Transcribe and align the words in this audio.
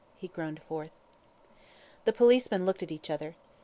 he 0.15 0.27
groaned 0.27 0.59
forth. 0.63 0.89
The 2.05 2.11
policemen 2.13 2.65
looked 2.65 2.81
at 2.81 2.91
each 2.91 3.11
other. 3.11 3.35